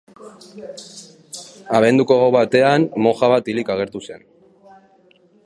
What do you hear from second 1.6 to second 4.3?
Abenduko gau batean, moja bat hilik agertu zen.